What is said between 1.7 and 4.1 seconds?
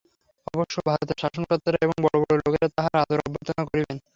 এবং বড় বড় লোকেরা তাঁহার আদর অভ্যর্থনা করিবেন।